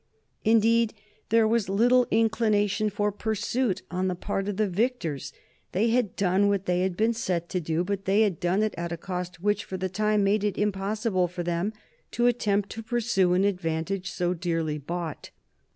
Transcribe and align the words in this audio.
Indeed, 0.43 0.95
there 1.29 1.47
was 1.47 1.69
little 1.69 2.07
inclination 2.09 2.89
for 2.89 3.11
pursuit 3.11 3.83
on 3.91 4.07
the 4.07 4.15
part 4.15 4.47
of 4.47 4.57
the 4.57 4.67
victors. 4.67 5.31
They 5.73 5.89
had 5.91 6.15
done 6.15 6.47
what 6.47 6.65
they 6.65 6.79
had 6.81 6.97
been 6.97 7.13
set 7.13 7.49
to 7.49 7.59
do, 7.61 7.83
but 7.83 8.05
they 8.05 8.21
had 8.23 8.39
done 8.39 8.63
it 8.63 8.73
at 8.79 8.91
a 8.91 8.97
cost 8.97 9.43
which 9.43 9.63
for 9.63 9.77
the 9.77 9.89
time 9.89 10.23
made 10.23 10.43
it 10.43 10.57
impossible 10.57 11.27
for 11.27 11.43
them 11.43 11.71
to 12.13 12.25
attempt 12.25 12.71
to 12.71 12.81
pursue 12.81 13.33
an 13.35 13.43
advantage 13.43 14.09
so 14.11 14.33
dearly 14.33 14.79
bought. 14.79 15.29